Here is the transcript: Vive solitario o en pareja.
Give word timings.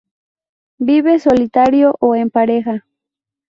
Vive 0.79 1.19
solitario 1.19 1.95
o 1.99 2.15
en 2.15 2.31
pareja. 2.31 2.83